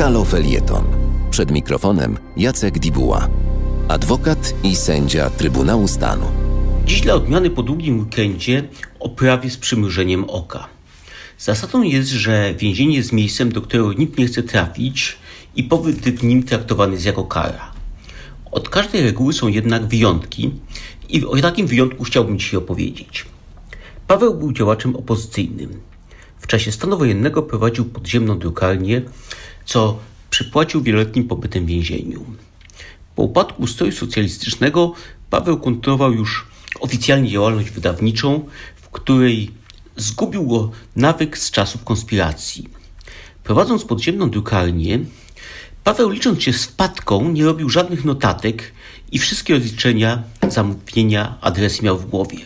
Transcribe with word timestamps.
Halo 0.00 0.24
Felieton. 0.24 0.84
Przed 1.30 1.50
mikrofonem 1.50 2.18
Jacek 2.36 2.78
Dibuła, 2.78 3.28
adwokat 3.88 4.54
i 4.64 4.76
sędzia 4.76 5.30
Trybunału 5.30 5.88
Stanu. 5.88 6.26
Dziś 6.86 7.00
dla 7.00 7.14
odmiany 7.14 7.50
po 7.50 7.62
długim 7.62 8.00
weekendzie 8.00 8.64
o 9.00 9.08
prawie 9.08 9.50
z 9.50 9.56
przymrużeniem 9.56 10.24
oka. 10.24 10.68
Zasadą 11.38 11.82
jest, 11.82 12.08
że 12.08 12.54
więzienie 12.54 12.96
jest 12.96 13.12
miejscem, 13.12 13.52
do 13.52 13.62
którego 13.62 13.92
nikt 13.92 14.18
nie 14.18 14.26
chce 14.26 14.42
trafić 14.42 15.16
i 15.56 15.64
pobyt 15.64 15.96
w 15.96 16.24
nim 16.24 16.42
traktowany 16.42 16.92
jest 16.92 17.06
jako 17.06 17.24
kara. 17.24 17.72
Od 18.50 18.68
każdej 18.68 19.02
reguły 19.02 19.32
są 19.32 19.48
jednak 19.48 19.86
wyjątki 19.86 20.50
i 21.08 21.24
o 21.24 21.36
takim 21.36 21.66
wyjątku 21.66 22.04
chciałbym 22.04 22.38
dzisiaj 22.38 22.58
opowiedzieć. 22.58 23.26
Paweł 24.06 24.34
był 24.34 24.52
działaczem 24.52 24.96
opozycyjnym. 24.96 25.80
Czasie 26.50 26.72
stanu 26.72 26.98
wojennego 26.98 27.42
prowadził 27.42 27.84
podziemną 27.84 28.38
drukarnię, 28.38 29.02
co 29.64 29.98
przypłacił 30.30 30.82
wieloletnim 30.82 31.28
pobytem 31.28 31.64
w 31.64 31.68
więzieniu. 31.68 32.24
Po 33.16 33.22
upadku 33.22 33.62
ustroju 33.62 33.92
socjalistycznego 33.92 34.92
Paweł 35.30 35.60
kontynuował 35.60 36.12
już 36.12 36.46
oficjalnie 36.80 37.30
działalność 37.30 37.70
wydawniczą, 37.70 38.46
w 38.76 38.88
której 38.88 39.50
zgubił 39.96 40.46
go 40.46 40.70
nawyk 40.96 41.38
z 41.38 41.50
czasów 41.50 41.84
konspiracji. 41.84 42.68
Prowadząc 43.44 43.84
podziemną 43.84 44.30
drukarnię, 44.30 44.98
Paweł 45.84 46.10
licząc 46.10 46.42
się 46.42 46.52
z 46.52 46.64
wpadką 46.64 47.28
nie 47.28 47.44
robił 47.44 47.68
żadnych 47.68 48.04
notatek 48.04 48.72
i 49.12 49.18
wszystkie 49.18 49.54
rozliczenia, 49.54 50.22
zamówienia, 50.48 51.38
adresy 51.40 51.82
miał 51.82 51.98
w 51.98 52.06
głowie. 52.06 52.38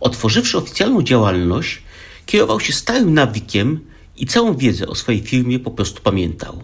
Otworzywszy 0.00 0.58
oficjalną 0.58 1.02
działalność, 1.02 1.82
kierował 2.30 2.60
się 2.60 2.72
starym 2.72 3.14
nawykiem 3.14 3.80
i 4.16 4.26
całą 4.26 4.56
wiedzę 4.56 4.86
o 4.86 4.94
swojej 4.94 5.20
firmie 5.20 5.58
po 5.58 5.70
prostu 5.70 6.02
pamiętał. 6.02 6.62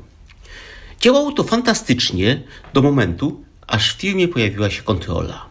Działało 1.00 1.32
to 1.32 1.44
fantastycznie 1.44 2.42
do 2.74 2.82
momentu, 2.82 3.44
aż 3.66 3.94
w 3.94 4.00
firmie 4.00 4.28
pojawiła 4.28 4.70
się 4.70 4.82
kontrola. 4.82 5.46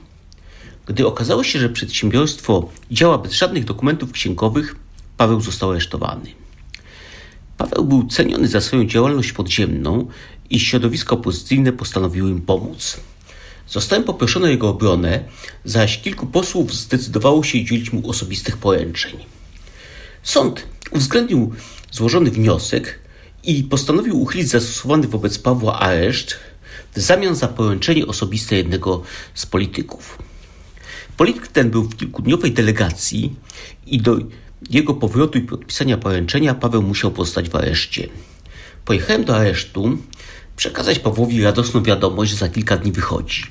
Gdy 0.86 1.08
okazało 1.08 1.44
się, 1.44 1.60
że 1.60 1.70
przedsiębiorstwo 1.70 2.70
działa 2.92 3.18
bez 3.18 3.34
żadnych 3.34 3.66
dokumentów 3.66 4.12
księgowych, 4.12 4.76
Paweł 5.18 5.42
został 5.42 5.72
aresztowany. 5.72 6.30
Paweł 7.58 7.86
był 7.86 8.08
ceniony 8.08 8.48
za 8.48 8.62
swoją 8.62 8.86
działalność 8.86 9.32
podziemną 9.32 10.08
i 10.50 10.60
środowisko 10.60 11.16
opozycyjne 11.16 11.72
postanowiło 11.72 12.28
im 12.30 12.42
pomóc. 12.42 13.00
Zostałem 13.68 14.04
poproszony 14.04 14.46
o 14.46 14.50
jego 14.50 14.70
obronę, 14.70 15.24
zaś 15.66 16.02
kilku 16.02 16.28
posłów 16.28 16.74
zdecydowało 16.74 17.44
się 17.44 17.60
udzielić 17.60 17.94
mu 17.94 18.10
osobistych 18.10 18.58
poręczeń. 18.58 19.35
Sąd 20.26 20.68
uwzględnił 20.92 21.54
złożony 21.92 22.32
wniosek 22.32 23.00
i 23.44 23.64
postanowił 23.64 24.22
uchylić 24.22 24.50
zastosowany 24.50 25.08
wobec 25.08 25.40
Pawła 25.40 25.80
areszt 25.80 26.36
w 26.96 27.00
zamian 27.02 27.36
za 27.36 27.48
poręczenie 27.48 28.08
osobiste 28.08 28.56
jednego 28.56 29.04
z 29.34 29.46
polityków. 29.46 30.18
Polityk 31.18 31.48
ten 31.48 31.70
był 31.70 31.84
w 31.84 31.96
kilkudniowej 31.96 32.52
delegacji 32.52 33.36
i 33.88 34.02
do 34.02 34.18
jego 34.70 34.94
powrotu 34.94 35.38
i 35.38 35.42
podpisania 35.42 35.98
poręczenia 35.98 36.56
Paweł 36.56 36.82
musiał 36.82 37.12
pozostać 37.12 37.50
w 37.50 37.56
areszcie. 37.56 38.10
Pojechałem 38.86 39.24
do 39.24 39.38
aresztu 39.38 39.98
przekazać 40.56 41.00
Pawłowi 41.00 41.44
radosną 41.44 41.84
wiadomość, 41.84 42.32
że 42.32 42.38
za 42.38 42.50
kilka 42.50 42.78
dni 42.78 42.92
wychodzi. 42.92 43.44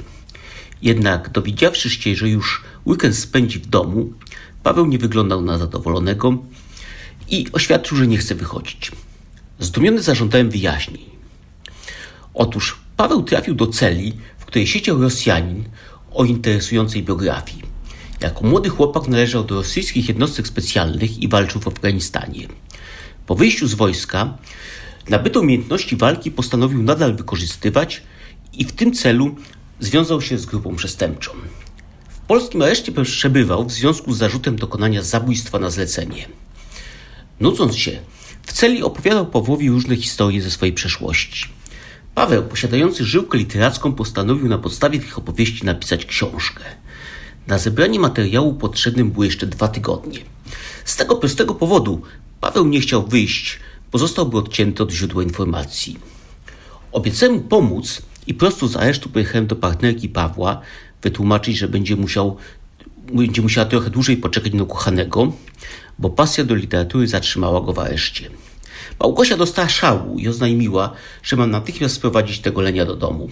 Jednak 0.82 1.30
dowiedziawszy 1.30 1.90
się, 1.90 2.14
że 2.14 2.28
już 2.28 2.62
weekend 2.86 3.16
spędzi 3.16 3.58
w 3.58 3.66
domu, 3.66 4.12
Paweł 4.62 4.86
nie 4.86 4.98
wyglądał 4.98 5.42
na 5.42 5.58
zadowolonego 5.58 6.38
i 7.28 7.46
oświadczył, 7.52 7.96
że 7.96 8.06
nie 8.06 8.18
chce 8.18 8.34
wychodzić. 8.34 8.92
Zdumiony 9.58 10.02
zażądałem 10.02 10.50
wyjaśnień. 10.50 11.04
Otóż 12.34 12.80
Paweł 12.96 13.22
trafił 13.22 13.54
do 13.54 13.66
celi, 13.66 14.12
w 14.38 14.44
której 14.44 14.66
siedział 14.66 15.02
Rosjanin 15.02 15.64
o 16.12 16.24
interesującej 16.24 17.02
biografii. 17.02 17.62
Jako 18.20 18.46
młody 18.46 18.68
chłopak 18.68 19.08
należał 19.08 19.44
do 19.44 19.54
rosyjskich 19.54 20.08
jednostek 20.08 20.48
specjalnych 20.48 21.18
i 21.18 21.28
walczył 21.28 21.60
w 21.60 21.68
Afganistanie. 21.68 22.48
Po 23.26 23.34
wyjściu 23.34 23.66
z 23.66 23.74
wojska 23.74 24.38
nabyte 25.08 25.40
umiejętności 25.40 25.96
walki 25.96 26.30
postanowił 26.30 26.82
nadal 26.82 27.16
wykorzystywać 27.16 28.02
i 28.52 28.64
w 28.64 28.72
tym 28.72 28.92
celu 28.92 29.36
związał 29.80 30.20
się 30.20 30.38
z 30.38 30.46
grupą 30.46 30.76
przestępczą. 30.76 31.30
W 32.08 32.18
polskim 32.18 32.62
areszcie 32.62 32.92
przebywał 32.92 33.64
w 33.64 33.72
związku 33.72 34.12
z 34.12 34.18
zarzutem 34.18 34.56
dokonania 34.56 35.02
zabójstwa 35.02 35.58
na 35.58 35.70
zlecenie. 35.70 36.28
Nudząc 37.44 37.76
się, 37.76 38.00
w 38.42 38.52
celi 38.52 38.82
opowiadał 38.82 39.26
Pawłowi 39.26 39.70
różne 39.70 39.96
historie 39.96 40.42
ze 40.42 40.50
swojej 40.50 40.74
przeszłości. 40.74 41.48
Paweł, 42.14 42.42
posiadający 42.42 43.04
żyłkę 43.04 43.38
literacką, 43.38 43.92
postanowił 43.92 44.48
na 44.48 44.58
podstawie 44.58 44.98
tych 44.98 45.18
opowieści 45.18 45.64
napisać 45.64 46.06
książkę. 46.06 46.64
Na 47.46 47.58
zebranie 47.58 48.00
materiału 48.00 48.54
potrzebnym 48.54 49.10
było 49.10 49.24
jeszcze 49.24 49.46
dwa 49.46 49.68
tygodnie. 49.68 50.18
Z 50.84 50.96
tego 50.96 51.16
prostego 51.16 51.54
powodu 51.54 52.02
Paweł 52.40 52.66
nie 52.66 52.80
chciał 52.80 53.06
wyjść, 53.06 53.60
bo 53.92 53.98
zostałby 53.98 54.36
odcięty 54.38 54.82
od 54.82 54.92
źródła 54.92 55.22
informacji. 55.22 55.98
Obiecałem 56.92 57.34
mu 57.34 57.40
pomóc 57.40 58.02
i 58.26 58.34
prosto 58.34 58.68
z 58.68 58.76
aresztu 58.76 59.08
pojechałem 59.08 59.46
do 59.46 59.56
partnerki 59.56 60.08
Pawła, 60.08 60.60
wytłumaczyć, 61.02 61.58
że 61.58 61.68
będzie 61.68 61.96
musiał 61.96 62.36
będzie 63.12 63.42
musiała 63.42 63.66
trochę 63.66 63.90
dłużej 63.90 64.16
poczekać 64.16 64.52
na 64.52 64.62
ukochanego, 64.62 65.32
bo 65.98 66.10
pasja 66.10 66.44
do 66.44 66.54
literatury 66.54 67.08
zatrzymała 67.08 67.60
go 67.60 67.72
w 67.72 67.78
areszcie. 67.78 68.30
Małgosia 69.00 69.36
dostała 69.36 69.68
szału 69.68 70.18
i 70.18 70.28
oznajmiła, 70.28 70.92
że 71.22 71.36
ma 71.36 71.46
natychmiast 71.46 71.94
sprowadzić 71.94 72.38
tego 72.40 72.60
lenia 72.60 72.84
do 72.84 72.96
domu. 72.96 73.28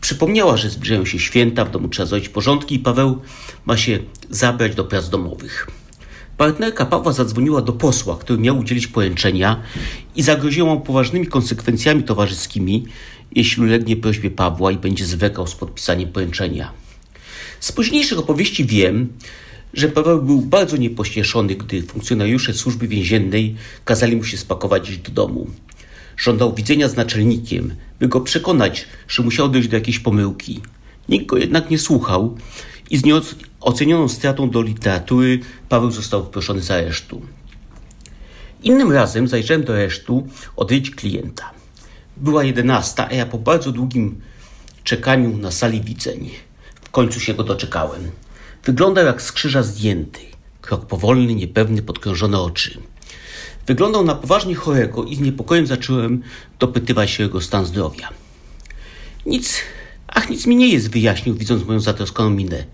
Przypomniała, 0.00 0.56
że 0.56 0.70
zbliżają 0.70 1.04
się 1.04 1.18
święta, 1.18 1.64
w 1.64 1.70
domu 1.70 1.88
trzeba 1.88 2.06
zrobić 2.06 2.28
porządki 2.28 2.74
i 2.74 2.78
Paweł 2.78 3.22
ma 3.64 3.76
się 3.76 3.98
zabrać 4.30 4.74
do 4.74 4.84
prac 4.84 5.08
domowych. 5.08 5.66
Partnerka 6.36 6.86
Pawła 6.86 7.12
zadzwoniła 7.12 7.62
do 7.62 7.72
posła, 7.72 8.18
który 8.18 8.38
miał 8.38 8.58
udzielić 8.58 8.86
poręczenia 8.86 9.62
i 10.16 10.22
zagroziła 10.22 10.74
mu 10.74 10.80
poważnymi 10.80 11.26
konsekwencjami 11.26 12.02
towarzyskimi, 12.02 12.84
jeśli 13.32 13.62
ulegnie 13.62 13.96
prośbie 13.96 14.30
Pawła 14.30 14.72
i 14.72 14.76
będzie 14.76 15.06
zwlekał 15.06 15.46
z 15.46 15.54
podpisaniem 15.54 16.12
poręczenia. 16.12 16.72
Z 17.60 17.72
późniejszych 17.72 18.18
opowieści 18.18 18.64
wiem, 18.64 19.08
że 19.74 19.88
Paweł 19.88 20.22
był 20.22 20.40
bardzo 20.40 20.76
niepośpieszony, 20.76 21.54
gdy 21.54 21.82
funkcjonariusze 21.82 22.54
służby 22.54 22.88
więziennej 22.88 23.56
kazali 23.84 24.16
mu 24.16 24.24
się 24.24 24.36
spakować 24.36 24.90
iść 24.90 24.98
do 24.98 25.10
domu. 25.10 25.46
Żądał 26.16 26.54
widzenia 26.54 26.88
z 26.88 26.96
naczelnikiem, 26.96 27.74
by 28.00 28.08
go 28.08 28.20
przekonać, 28.20 28.86
że 29.08 29.22
musiał 29.22 29.48
dojść 29.48 29.68
do 29.68 29.76
jakiejś 29.76 29.98
pomyłki. 29.98 30.60
Nikt 31.08 31.26
go 31.26 31.36
jednak 31.36 31.70
nie 31.70 31.78
słuchał 31.78 32.36
i 32.90 32.96
z 32.98 33.04
nieocenioną 33.04 34.08
stratą 34.08 34.50
do 34.50 34.62
literatury 34.62 35.40
Paweł 35.68 35.90
został 35.90 36.24
wyproszony 36.24 36.62
z 36.62 36.70
aresztu. 36.70 37.22
Innym 38.62 38.92
razem 38.92 39.28
zajrzałem 39.28 39.64
do 39.64 39.72
aresztu 39.72 40.26
odwiedzić 40.56 40.94
klienta. 40.94 41.50
Była 42.16 42.44
jedenasta, 42.44 43.08
a 43.08 43.12
ja 43.12 43.26
po 43.26 43.38
bardzo 43.38 43.72
długim 43.72 44.20
czekaniu 44.84 45.36
na 45.36 45.50
sali 45.50 45.80
widzeń 45.80 46.30
w 46.82 46.90
końcu 46.90 47.20
się 47.20 47.34
go 47.34 47.44
doczekałem. 47.44 48.10
Wyglądał 48.64 49.06
jak 49.06 49.22
z 49.22 49.32
krzyża 49.32 49.62
zdjęty. 49.62 50.20
Krok 50.60 50.86
powolny, 50.86 51.34
niepewny, 51.34 51.82
podkrążone 51.82 52.40
oczy. 52.40 52.80
Wyglądał 53.66 54.04
na 54.04 54.14
poważnie 54.14 54.54
chorego 54.54 55.04
i 55.04 55.16
z 55.16 55.20
niepokojem 55.20 55.66
zacząłem 55.66 56.22
dopytywać 56.58 57.10
się 57.10 57.24
o 57.24 57.26
jego 57.26 57.40
stan 57.40 57.66
zdrowia. 57.66 58.08
Nic, 59.26 59.60
ach, 60.08 60.30
nic 60.30 60.46
mi 60.46 60.56
nie 60.56 60.68
jest, 60.68 60.90
wyjaśnił, 60.90 61.34
widząc 61.34 61.66
moją 61.66 61.80
zatroskaną 61.80 62.30
minę. 62.30 62.64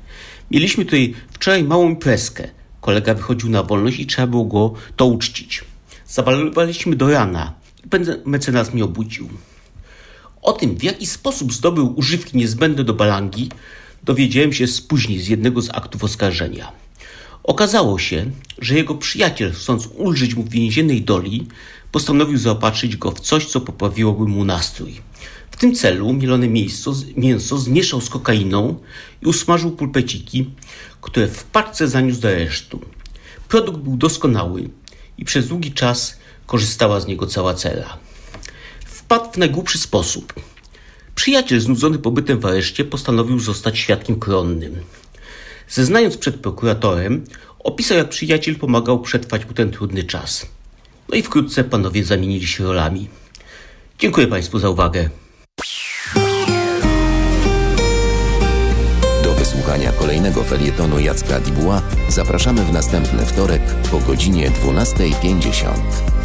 Mieliśmy 0.51 0.85
tutaj 0.85 1.15
wczoraj 1.33 1.65
małą 1.65 1.89
imprezkę. 1.89 2.49
Kolega 2.81 3.15
wychodził 3.15 3.51
na 3.51 3.63
wolność 3.63 3.99
i 3.99 4.07
trzeba 4.07 4.27
było 4.27 4.45
go 4.45 4.73
to 4.97 5.07
uczcić. 5.07 5.65
Zawalowaliśmy 6.07 6.97
do 6.97 7.11
rana 7.11 7.53
i 7.85 7.89
mecenas 8.29 8.75
mnie 8.75 8.85
obudził. 8.85 9.29
O 10.43 10.53
tym, 10.53 10.77
w 10.77 10.83
jaki 10.83 11.07
sposób 11.07 11.53
zdobył 11.53 11.95
używki 11.97 12.37
niezbędne 12.37 12.85
do 12.85 12.95
balangi, 12.95 13.49
dowiedziałem 14.05 14.53
się 14.53 14.65
później 14.89 15.19
z 15.19 15.29
jednego 15.29 15.63
z 15.63 15.71
aktów 15.71 16.05
oskarżenia. 16.05 16.73
Okazało 17.43 17.99
się, 17.99 18.31
że 18.59 18.75
jego 18.75 18.95
przyjaciel, 18.95 19.53
chcąc 19.53 19.89
ulżyć 19.97 20.35
mu 20.35 20.43
w 20.43 20.51
więziennej 20.51 21.03
doli, 21.03 21.47
postanowił 21.93 22.39
zaopatrzyć 22.39 22.97
go 22.97 23.11
w 23.11 23.21
coś, 23.21 23.47
co 23.47 23.61
poprawiłoby 23.61 24.25
mu 24.25 24.45
nastrój. 24.45 25.01
W 25.51 25.57
tym 25.57 25.75
celu 25.75 26.13
mielone 26.13 26.49
mięso, 26.49 26.95
mięso 27.17 27.59
zmieszał 27.59 28.01
z 28.01 28.11
kokainą 28.11 28.77
i 29.23 29.27
usmażył 29.27 29.71
pulpeciki, 29.71 30.51
które 31.01 31.29
w 31.29 31.45
paczce 31.45 31.89
zaniósł 31.89 32.21
do 32.21 32.29
aresztu. 32.29 32.81
Produkt 33.49 33.79
był 33.79 33.97
doskonały 33.97 34.71
i 35.19 35.25
przez 35.25 35.49
długi 35.49 35.73
czas 35.73 36.19
korzystała 36.47 37.01
z 37.01 37.07
niego 37.07 37.27
cała 37.27 37.55
cela. 37.55 37.99
Wpadł 38.87 39.33
w 39.33 39.37
najgłupszy 39.37 39.79
sposób. 39.79 40.33
Przyjaciel 41.21 41.61
znudzony 41.61 41.99
pobytem 41.99 42.41
w 42.41 42.47
areszcie 42.47 42.85
postanowił 42.85 43.39
zostać 43.39 43.79
świadkiem 43.79 44.19
koronnym. 44.19 44.77
Zeznając 45.69 46.17
przed 46.17 46.37
prokuratorem, 46.37 47.25
opisał 47.59 47.99
jak 47.99 48.09
przyjaciel 48.09 48.57
pomagał 48.57 49.01
przetrwać 49.01 49.47
mu 49.47 49.53
ten 49.53 49.71
trudny 49.71 50.05
czas. 50.05 50.47
No 51.09 51.17
i 51.17 51.23
wkrótce 51.23 51.65
panowie 51.65 52.05
zamienili 52.05 52.47
się 52.47 52.65
rolami. 52.65 53.09
Dziękuję 53.99 54.27
Państwu 54.27 54.59
za 54.59 54.71
uwagę. 54.71 55.11
Do 59.25 59.35
wysłuchania 59.35 59.93
kolejnego 59.93 60.45
felietonu 60.45 61.01
Jacka 61.01 61.41
Dibuła 61.41 61.83
zapraszamy 62.09 62.65
w 62.65 62.73
następny 62.73 63.27
wtorek 63.27 63.63
po 63.91 63.99
godzinie 63.99 64.51
12.50. 64.51 66.20